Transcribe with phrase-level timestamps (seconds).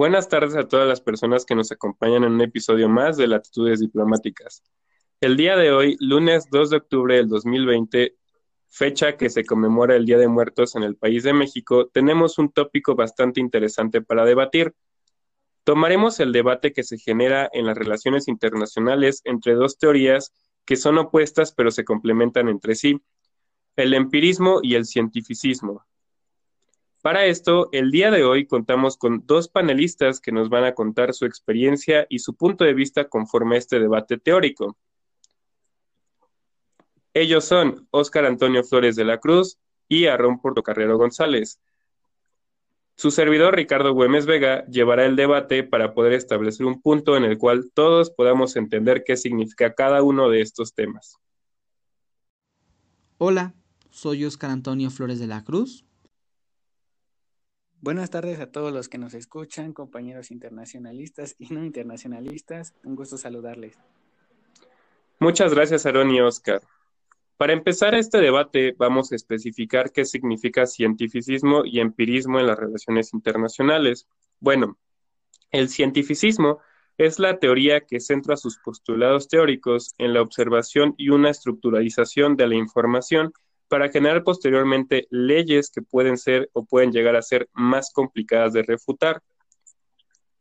[0.00, 3.80] Buenas tardes a todas las personas que nos acompañan en un episodio más de Latitudes
[3.80, 4.62] Diplomáticas.
[5.20, 8.16] El día de hoy, lunes 2 de octubre del 2020,
[8.66, 12.50] fecha que se conmemora el Día de Muertos en el país de México, tenemos un
[12.50, 14.72] tópico bastante interesante para debatir.
[15.64, 20.32] Tomaremos el debate que se genera en las relaciones internacionales entre dos teorías
[20.64, 23.02] que son opuestas pero se complementan entre sí,
[23.76, 25.84] el empirismo y el cientificismo.
[27.02, 31.14] Para esto, el día de hoy contamos con dos panelistas que nos van a contar
[31.14, 34.76] su experiencia y su punto de vista conforme a este debate teórico.
[37.14, 41.58] Ellos son Óscar Antonio Flores de la Cruz y Aarón Portocarrero González.
[42.96, 47.38] Su servidor Ricardo Güemes Vega llevará el debate para poder establecer un punto en el
[47.38, 51.16] cual todos podamos entender qué significa cada uno de estos temas.
[53.16, 53.54] Hola,
[53.90, 55.86] soy Óscar Antonio Flores de la Cruz,
[57.82, 62.74] Buenas tardes a todos los que nos escuchan, compañeros internacionalistas y no internacionalistas.
[62.84, 63.78] Un gusto saludarles.
[65.18, 66.60] Muchas gracias, Aaron y Oscar.
[67.38, 73.14] Para empezar este debate, vamos a especificar qué significa cientificismo y empirismo en las relaciones
[73.14, 74.06] internacionales.
[74.40, 74.76] Bueno,
[75.50, 76.58] el cientificismo
[76.98, 82.46] es la teoría que centra sus postulados teóricos en la observación y una estructuralización de
[82.46, 83.32] la información
[83.70, 88.64] para generar posteriormente leyes que pueden ser o pueden llegar a ser más complicadas de
[88.64, 89.22] refutar.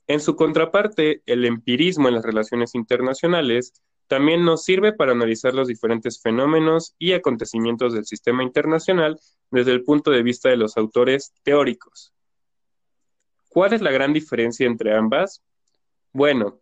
[0.08, 3.72] En su contraparte, el empirismo en las relaciones internacionales
[4.08, 9.20] también nos sirve para analizar los diferentes fenómenos y acontecimientos del sistema internacional
[9.52, 12.12] desde el punto de vista de los autores teóricos.
[13.50, 15.44] ¿Cuál es la gran diferencia entre ambas?
[16.12, 16.60] Bueno,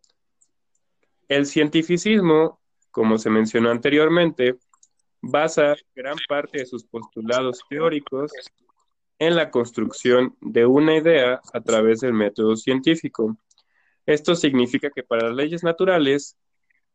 [1.29, 2.59] el cientificismo,
[2.91, 4.57] como se mencionó anteriormente,
[5.29, 8.31] basa gran parte de sus postulados teóricos
[9.19, 13.37] en la construcción de una idea a través del método científico.
[14.05, 16.37] Esto significa que para las leyes naturales,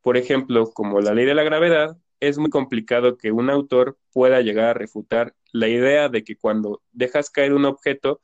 [0.01, 4.41] por ejemplo, como la ley de la gravedad, es muy complicado que un autor pueda
[4.41, 8.21] llegar a refutar la idea de que cuando dejas caer un objeto,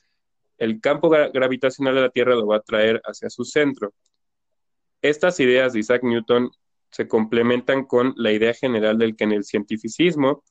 [0.57, 3.93] el campo gravitacional de la Tierra lo va a traer hacia su centro.
[5.03, 6.51] Estas ideas de Isaac Newton
[6.91, 10.43] se complementan con la idea general del que en el cientificismo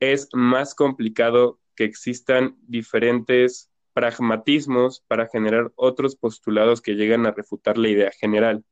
[0.00, 7.78] es más complicado que existan diferentes pragmatismos para generar otros postulados que llegan a refutar
[7.78, 8.64] la idea general.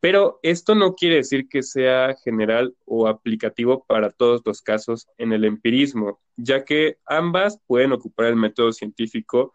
[0.00, 5.32] Pero esto no quiere decir que sea general o aplicativo para todos los casos en
[5.32, 9.54] el empirismo, ya que ambas pueden ocupar el método científico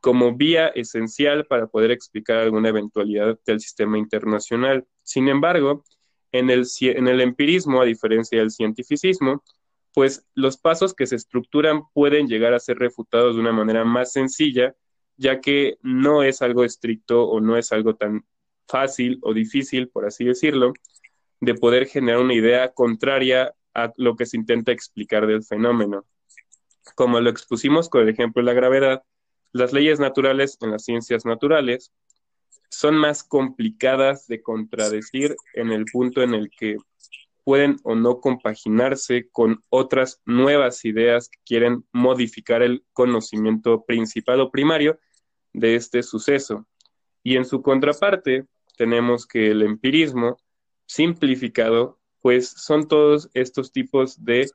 [0.00, 4.86] como vía esencial para poder explicar alguna eventualidad del sistema internacional.
[5.02, 5.84] Sin embargo,
[6.32, 9.42] en el, en el empirismo, a diferencia del cientificismo,
[9.94, 14.12] pues los pasos que se estructuran pueden llegar a ser refutados de una manera más
[14.12, 14.74] sencilla,
[15.16, 18.24] ya que no es algo estricto o no es algo tan
[18.66, 20.72] fácil o difícil, por así decirlo,
[21.40, 26.06] de poder generar una idea contraria a lo que se intenta explicar del fenómeno.
[26.94, 29.02] Como lo expusimos con el ejemplo de la gravedad,
[29.52, 31.92] las leyes naturales en las ciencias naturales
[32.72, 36.78] son más complicadas de contradecir en el punto en el que
[37.44, 44.50] pueden o no compaginarse con otras nuevas ideas que quieren modificar el conocimiento principal o
[44.50, 44.98] primario
[45.52, 46.66] de este suceso.
[47.22, 48.46] Y en su contraparte,
[48.78, 50.38] tenemos que el empirismo
[50.86, 54.48] simplificado, pues son todos estos tipos de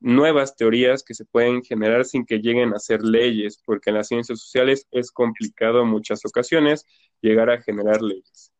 [0.00, 4.08] nuevas teorías que se pueden generar sin que lleguen a ser leyes, porque en las
[4.08, 6.86] ciencias sociales es complicado en muchas ocasiones
[7.20, 8.52] llegar a generar leyes.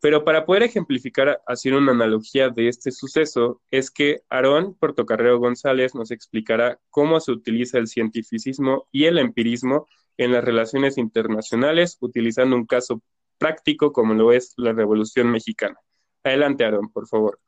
[0.00, 5.94] Pero para poder ejemplificar, hacer una analogía de este suceso, es que Aarón Portocarrero González
[5.94, 9.86] nos explicará cómo se utiliza el cientificismo y el empirismo
[10.16, 13.02] en las relaciones internacionales, utilizando un caso
[13.38, 15.76] práctico como lo es la Revolución Mexicana.
[16.22, 17.40] Adelante, Aarón, por favor.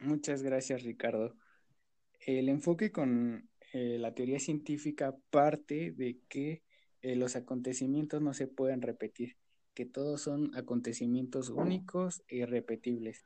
[0.00, 1.36] Muchas gracias, Ricardo.
[2.20, 6.62] El enfoque con eh, la teoría científica parte de que
[7.02, 9.36] eh, los acontecimientos no se pueden repetir,
[9.74, 13.24] que todos son acontecimientos únicos e irrepetibles.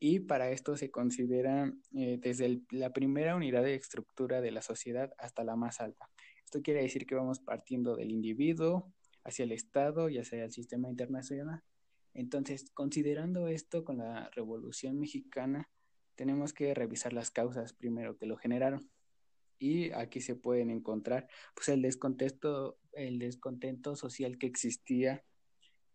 [0.00, 5.12] Y para esto se consideran eh, desde la primera unidad de estructura de la sociedad
[5.18, 6.10] hasta la más alta.
[6.44, 8.92] Esto quiere decir que vamos partiendo del individuo
[9.24, 11.62] hacia el Estado y hacia el sistema internacional.
[12.14, 15.68] Entonces, considerando esto con la Revolución Mexicana,
[16.18, 18.90] tenemos que revisar las causas primero que lo generaron.
[19.60, 25.24] Y aquí se pueden encontrar pues el descontento, el descontento social que existía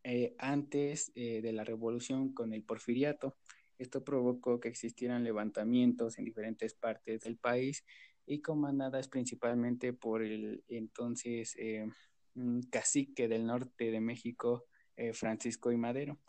[0.03, 3.35] eh, antes eh, de la revolución con el porfiriato.
[3.77, 7.83] Esto provocó que existieran levantamientos en diferentes partes del país
[8.25, 11.85] y comandadas principalmente por el entonces eh,
[12.71, 14.65] cacique del norte de México,
[15.13, 16.19] Francisco y Madero,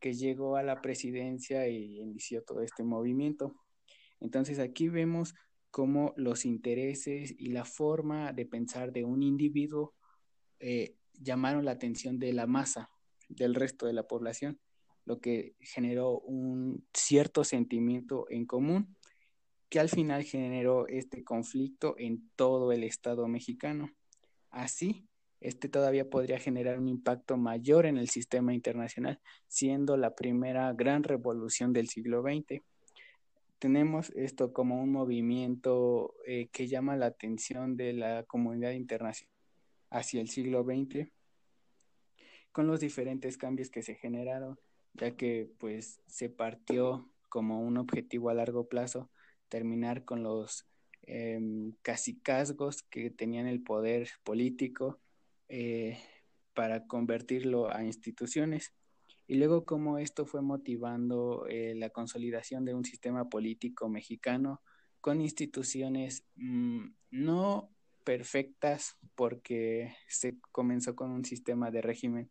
[0.00, 3.54] que llegó a la presidencia y inició todo este movimiento.
[4.20, 5.34] Entonces aquí vemos
[5.70, 9.94] cómo los intereses y la forma de pensar de un individuo
[10.58, 12.90] eh, llamaron la atención de la masa,
[13.28, 14.60] del resto de la población,
[15.04, 18.96] lo que generó un cierto sentimiento en común
[19.68, 23.90] que al final generó este conflicto en todo el Estado mexicano.
[24.50, 25.05] Así,
[25.40, 31.02] este todavía podría generar un impacto mayor en el sistema internacional, siendo la primera gran
[31.02, 32.62] revolución del siglo XX.
[33.58, 39.34] Tenemos esto como un movimiento eh, que llama la atención de la comunidad internacional
[39.90, 41.08] hacia el siglo XX,
[42.52, 44.58] con los diferentes cambios que se generaron,
[44.94, 49.10] ya que pues se partió como un objetivo a largo plazo
[49.48, 50.66] terminar con los
[51.02, 51.38] eh,
[51.82, 55.00] casicazgos que tenían el poder político
[55.48, 55.98] eh,
[56.54, 58.72] para convertirlo a instituciones.
[59.26, 64.62] Y luego cómo esto fue motivando eh, la consolidación de un sistema político mexicano
[65.00, 67.70] con instituciones mm, no
[68.04, 72.30] perfectas porque se comenzó con un sistema de régimen,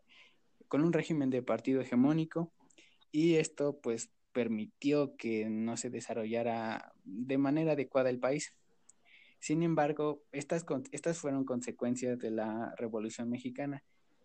[0.68, 2.54] con un régimen de partido hegemónico
[3.12, 8.54] y esto pues permitió que no se desarrollara de manera adecuada el país.
[9.46, 13.84] Sin embargo, estas, estas fueron consecuencias de la Revolución Mexicana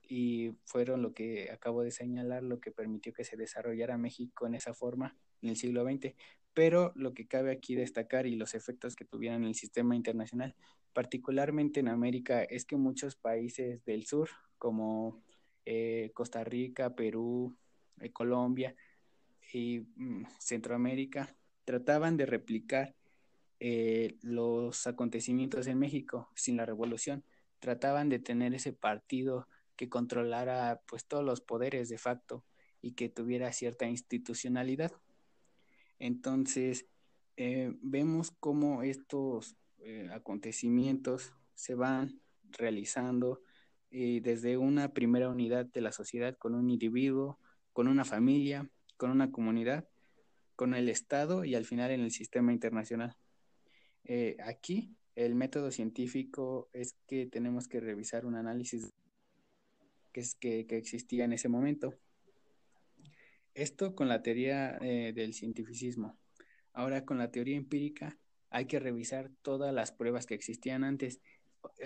[0.08, 4.54] y fueron lo que acabo de señalar, lo que permitió que se desarrollara México en
[4.54, 6.14] esa forma en el siglo XX.
[6.54, 10.56] Pero lo que cabe aquí destacar y los efectos que tuvieron en el sistema internacional,
[10.94, 15.22] particularmente en América, es que muchos países del sur, como
[15.66, 17.54] eh, Costa Rica, Perú,
[18.00, 18.74] eh, Colombia,
[19.52, 22.94] y mm, Centroamérica trataban de replicar
[23.62, 27.24] eh, los acontecimientos en México sin la revolución.
[27.58, 29.46] Trataban de tener ese partido
[29.76, 32.42] que controlara pues todos los poderes de facto
[32.80, 34.92] y que tuviera cierta institucionalidad.
[35.98, 36.86] Entonces,
[37.36, 42.20] eh, vemos cómo estos eh, acontecimientos se van
[42.50, 43.42] realizando
[43.92, 47.40] desde una primera unidad de la sociedad con un individuo,
[47.72, 49.88] con una familia, con una comunidad,
[50.54, 53.16] con el Estado y al final en el sistema internacional.
[54.04, 58.92] Eh, aquí el método científico es que tenemos que revisar un análisis
[60.12, 61.94] que, existía en ese momento.
[63.54, 66.18] Esto con la teoría eh, del cientificismo.
[66.72, 68.18] Ahora con la teoría empírica
[68.48, 71.20] hay que revisar todas las pruebas que existían antes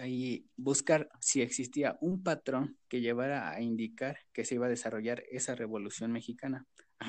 [0.07, 5.25] y buscar si existía un patrón que llevara a indicar que se iba a desarrollar
[5.31, 6.67] esa revolución mexicana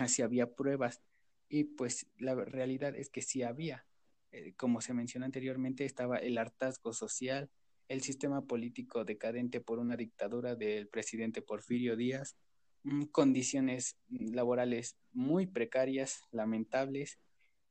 [0.08, 1.02] si había pruebas.
[1.48, 3.86] Y pues la realidad es que sí había.
[4.36, 7.50] Eh, como se mencionó anteriormente, estaba el hartazgo social,
[7.88, 12.36] el sistema político decadente por una dictadura del presidente Porfirio Díaz,
[12.84, 17.18] mm, condiciones laborales muy precarias, lamentables.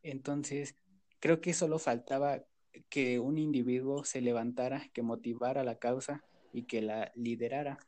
[0.02, 0.74] Entonces,
[1.20, 2.42] creo que solo faltaba
[2.88, 6.24] que un individuo se levantara, que motivara la causa
[6.54, 7.78] y que la liderara.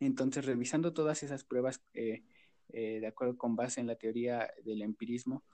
[0.00, 2.24] Entonces, revisando todas esas pruebas eh,
[2.70, 5.44] eh, de acuerdo con base en la teoría del empirismo,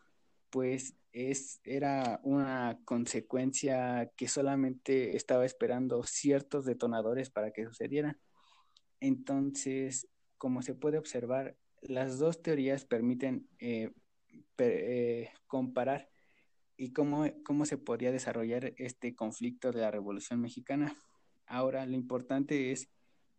[0.51, 8.19] pues es, era una consecuencia que solamente estaba esperando ciertos detonadores para que sucedieran.
[9.01, 13.93] Entonces, como se puede observar, las dos teorías permiten eh,
[14.59, 16.11] eh, comparar
[16.77, 20.95] y cómo, cómo se podría desarrollar este conflicto de la Revolución Mexicana.
[21.47, 22.91] Ahora, lo importante es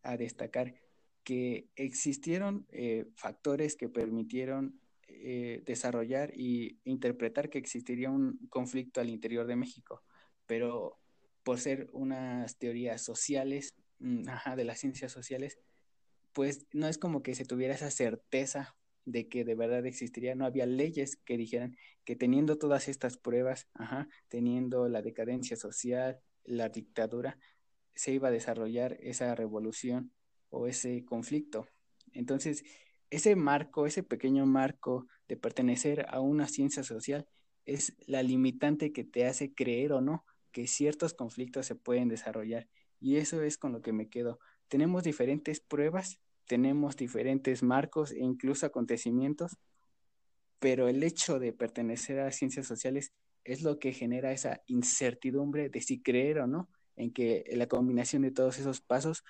[0.02, 0.76] a destacar
[1.24, 4.80] que existieron eh, factores que permitieron
[5.24, 10.04] eh, desarrollar y interpretar que existiría un conflicto al interior de México,
[10.46, 11.00] pero
[11.44, 14.24] por ser unas teorías sociales, mm,
[14.56, 15.60] de las ciencias sociales,
[16.34, 20.46] pues no es como que se tuviera esa certeza de que de verdad existiría, no
[20.46, 23.68] había leyes que dijeran que teniendo todas estas pruebas,
[24.28, 27.40] teniendo la decadencia social, la dictadura,
[27.96, 30.12] se iba a desarrollar esa revolución
[30.50, 31.68] o ese conflicto.
[32.12, 32.64] Entonces,
[33.10, 37.28] ese marco, ese pequeño marco de pertenecer a una ciencia social
[37.66, 42.68] es la limitante que te hace creer o no que ciertos conflictos se pueden desarrollar.
[43.00, 44.40] Y eso es con lo que me quedo.
[44.68, 49.58] Tenemos diferentes pruebas, tenemos diferentes marcos e incluso acontecimientos,
[50.60, 55.82] pero el hecho de pertenecer a ciencias sociales es lo que genera esa incertidumbre de
[55.82, 59.24] si creer o no en que la combinación de todos esos pasos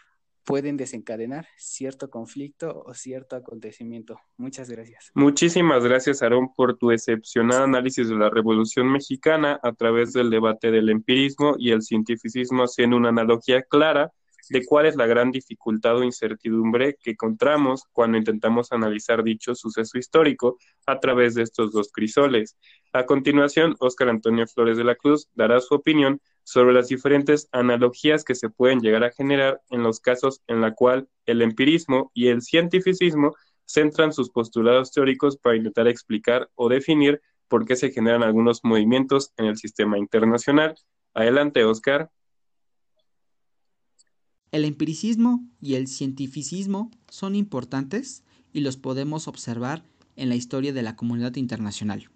[0.48, 4.18] pueden desencadenar cierto conflicto o cierto acontecimiento.
[4.38, 5.12] Muchas gracias.
[5.14, 10.72] Muchísimas gracias, Aarón, por tu excepcional análisis de la Revolución Mexicana a través del debate
[10.72, 14.14] del empirismo y el cientificismo, haciendo una analogía clara
[14.50, 19.98] de cuál es la gran dificultad o incertidumbre que encontramos cuando intentamos analizar dicho suceso
[19.98, 22.56] histórico a través de estos dos crisoles.
[22.94, 28.24] A continuación, Óscar Antonio Flores de la Cruz dará su opinión sobre las diferentes analogías
[28.24, 32.28] que se pueden llegar a generar en los casos en la cual el empirismo y
[32.28, 33.36] el cientificismo
[33.66, 39.34] centran sus postulados teóricos para intentar explicar o definir por qué se generan algunos movimientos
[39.36, 40.76] en el sistema internacional.
[41.14, 42.12] Adelante, Oscar.
[44.54, 48.24] El empiricismo y el cientificismo son importantes
[48.54, 49.84] y los podemos observar
[50.16, 52.10] en la historia de la comunidad internacional.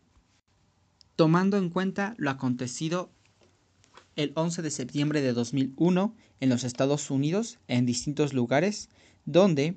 [1.17, 3.11] Tomando en cuenta lo acontecido
[4.15, 8.89] el 11 de septiembre de 2001 en los Estados Unidos en distintos lugares
[9.25, 9.75] donde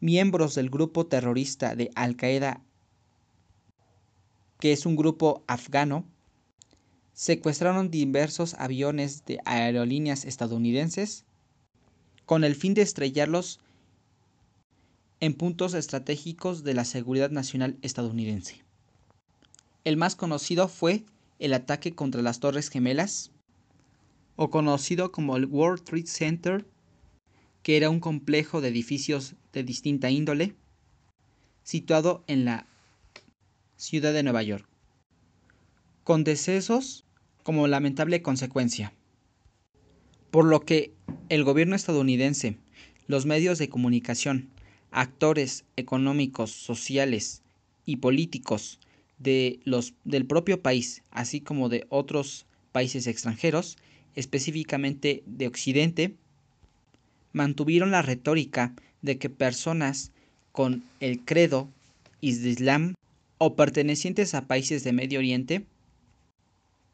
[0.00, 2.62] miembros del grupo terrorista de Al-Qaeda,
[4.58, 6.04] que es un grupo afgano,
[7.12, 11.24] secuestraron diversos aviones de aerolíneas estadounidenses
[12.24, 13.60] con el fin de estrellarlos
[15.20, 18.64] en puntos estratégicos de la seguridad nacional estadounidense.
[19.84, 21.04] El más conocido fue
[21.38, 23.30] el ataque contra las Torres Gemelas,
[24.42, 26.66] o conocido como el World Trade Center,
[27.62, 30.56] que era un complejo de edificios de distinta índole,
[31.62, 32.66] situado en la
[33.76, 34.66] ciudad de Nueva York,
[36.02, 37.04] con decesos
[37.44, 38.92] como lamentable consecuencia.
[40.32, 40.92] Por lo que
[41.28, 42.58] el gobierno estadounidense,
[43.06, 44.50] los medios de comunicación,
[44.90, 47.42] actores económicos, sociales
[47.84, 48.80] y políticos
[49.18, 53.76] de los, del propio país, así como de otros países extranjeros,
[54.14, 56.16] específicamente de Occidente,
[57.32, 60.12] mantuvieron la retórica de que personas
[60.52, 61.68] con el credo
[62.20, 62.94] islam
[63.38, 65.66] o pertenecientes a países de Medio Oriente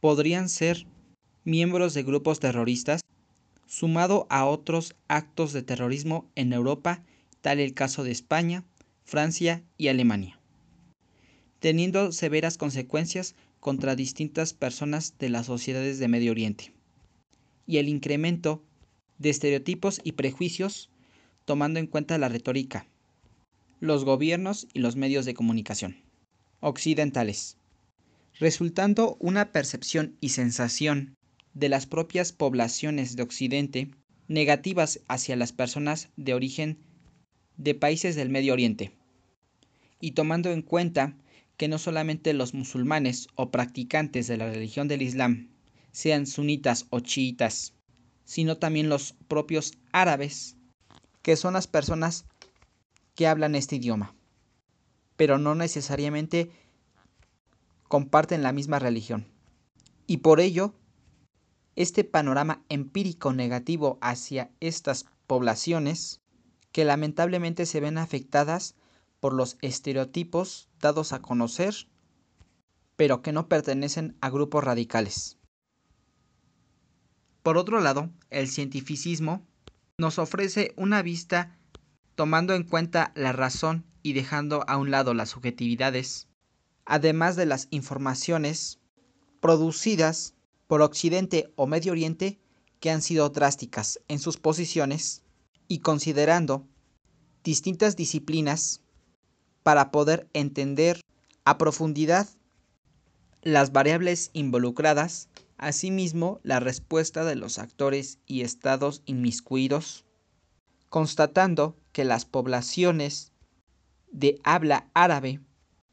[0.01, 0.87] podrían ser
[1.45, 3.01] miembros de grupos terroristas,
[3.67, 7.03] sumado a otros actos de terrorismo en Europa,
[7.43, 8.65] tal el caso de España,
[9.05, 10.39] Francia y Alemania,
[11.59, 16.78] teniendo severas consecuencias contra distintas personas de las sociedades de Medio Oriente
[17.69, 18.65] y el incremento
[19.19, 20.91] de estereotipos y prejuicios
[21.45, 22.87] tomando en cuenta la retórica,
[23.79, 25.99] los gobiernos y los medios de comunicación
[26.61, 27.57] occidentales,
[28.41, 31.15] resultando una percepción y sensación
[31.55, 33.91] de las propias poblaciones de Occidente
[34.27, 36.79] negativas hacia las personas de origen
[37.57, 38.93] de países del Medio Oriente,
[40.01, 41.17] y tomando en cuenta
[41.57, 45.49] que no solamente los musulmanes o practicantes de la religión del Islam
[45.99, 47.75] sean sunitas o chiitas,
[48.25, 50.55] sino también los propios árabes,
[51.23, 52.25] que son las personas
[53.17, 54.15] que hablan este idioma,
[55.17, 56.53] pero no necesariamente
[57.89, 59.27] comparten la misma religión.
[60.07, 60.73] Y por ello,
[61.75, 66.21] este panorama empírico negativo hacia estas poblaciones,
[66.71, 68.77] que lamentablemente se ven afectadas
[69.19, 71.75] por los estereotipos dados a conocer,
[72.95, 75.38] pero que no pertenecen a grupos radicales.
[77.49, 79.43] Por otro lado, el cientificismo
[79.97, 81.57] nos ofrece una vista
[82.15, 86.29] tomando en cuenta la razón y dejando a un lado las subjetividades,
[86.85, 88.81] además de las informaciones
[89.41, 90.35] producidas
[90.67, 92.39] por Occidente o Medio Oriente
[92.81, 95.23] que han sido drásticas en sus posiciones
[95.69, 96.67] y considerando
[97.45, 98.83] distintas disciplinas
[99.63, 101.01] para poder entender
[101.47, 102.29] a profundidad
[103.41, 110.05] las variables involucradas Asimismo, la respuesta de los actores y estados inmiscuidos,
[110.89, 113.33] constatando que las poblaciones
[114.13, 115.41] de habla árabe,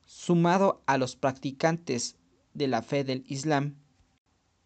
[0.05, 2.15] sumado a los practicantes
[2.53, 3.75] de la fe del Islam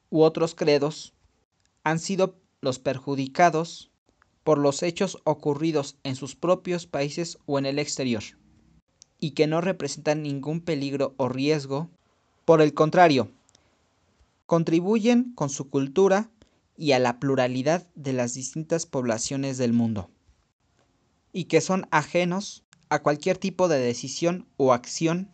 [0.09, 1.13] u otros credos,
[1.85, 3.91] han sido los perjudicados
[4.43, 8.23] por los hechos ocurridos en sus propios países o en el exterior,
[9.17, 11.89] y que no representan ningún peligro o riesgo.
[12.43, 13.31] Por el contrario,
[14.49, 16.31] contribuyen con su cultura
[16.75, 20.09] y a la pluralidad de las distintas poblaciones del mundo,
[21.31, 25.29] y que son ajenos a cualquier tipo de decisión o acción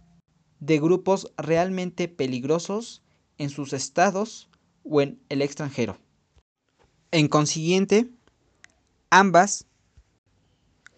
[0.59, 3.03] de grupos realmente peligrosos
[3.37, 4.49] en sus estados
[4.83, 5.97] o en el extranjero.
[7.11, 8.09] En consiguiente,
[9.11, 9.65] ambas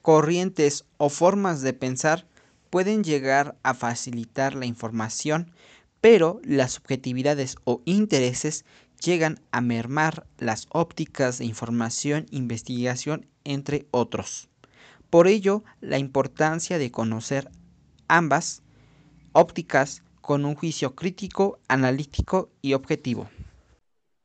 [0.01, 2.27] corrientes o formas de pensar
[2.71, 5.51] pueden llegar a facilitar la información
[6.01, 8.65] pero las subjetividades o intereses
[9.03, 14.49] llegan a mermar las ópticas de información, investigación entre otros.
[15.09, 17.49] Por ello, la importancia de conocer
[18.07, 18.63] ambas
[19.31, 23.29] ópticas con un juicio crítico, analítico y objetivo.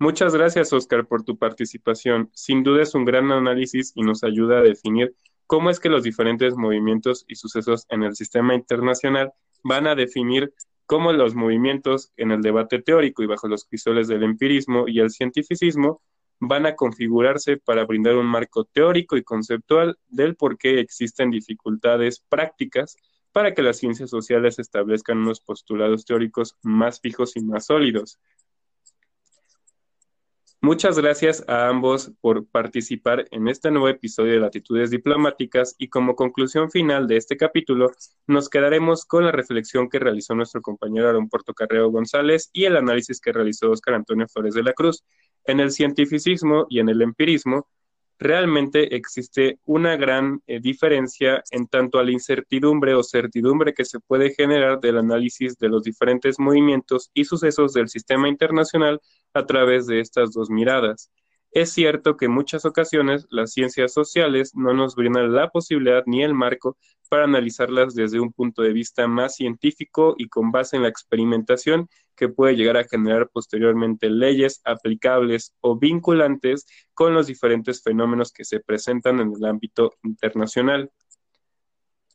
[0.00, 2.29] Muchas gracias, Oscar, por tu participación.
[2.35, 5.14] Sin duda es un gran análisis y nos ayuda a definir
[5.47, 10.52] cómo es que los diferentes movimientos y sucesos en el sistema internacional van a definir
[10.87, 15.11] cómo los movimientos en el debate teórico y bajo los crisoles del empirismo y el
[15.11, 16.03] cientificismo
[16.41, 22.25] van a configurarse para brindar un marco teórico y conceptual del por qué existen dificultades
[22.29, 22.97] prácticas
[23.31, 28.19] para que las ciencias sociales establezcan unos postulados teóricos más fijos y más sólidos.
[30.64, 36.14] Muchas gracias a ambos por participar en este nuevo episodio de Latitudes Diplomáticas y como
[36.14, 37.90] conclusión final de este capítulo
[38.28, 43.21] nos quedaremos con la reflexión que realizó nuestro compañero Aaron Portocarreo González y el análisis
[43.21, 45.02] que realizó Óscar Antonio Flores de la Cruz.
[45.47, 47.66] En el cientificismo y en el empirismo
[48.23, 54.00] realmente existe una gran eh, diferencia en tanto a la incertidumbre o certidumbre que se
[54.00, 59.00] puede generar del análisis de los diferentes movimientos y sucesos del sistema internacional
[59.35, 61.11] a través de estas dos miradas.
[61.52, 66.23] Es cierto que en muchas ocasiones las ciencias sociales no nos brindan la posibilidad ni
[66.23, 66.78] el marco
[67.11, 71.88] para analizarlas desde un punto de vista más científico y con base en la experimentación
[72.16, 78.47] que puede llegar a generar posteriormente leyes aplicables o vinculantes con los diferentes fenómenos que
[78.47, 80.90] se presentan en el ámbito internacional.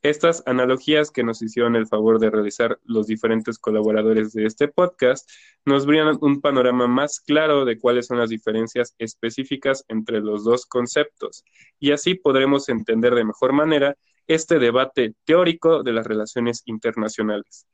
[0.02, 5.28] Estas analogías que nos hicieron el favor de realizar los diferentes colaboradores de este podcast
[5.64, 10.66] nos brindan un panorama más claro de cuáles son las diferencias específicas entre los dos
[10.66, 11.42] conceptos
[11.80, 13.96] y así podremos entender de mejor manera
[14.28, 17.66] este debate teórico de las relaciones internacionales.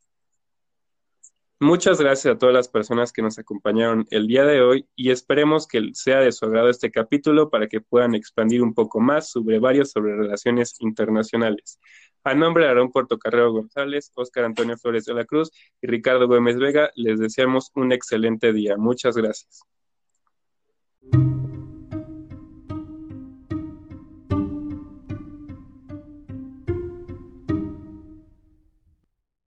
[1.61, 5.69] Muchas gracias a todas las personas que nos acompañaron el día de hoy y esperemos
[5.69, 9.61] que sea de su agrado este capítulo para que puedan expandir un poco más sobre
[9.61, 11.79] varios sobre relaciones internacionales.
[12.25, 16.59] A nombre de Aarón Portocarrero González, Óscar Antonio Flores de la Cruz y Ricardo Gómez
[16.59, 18.77] Vega, les deseamos un excelente día.
[18.77, 19.63] Muchas gracias.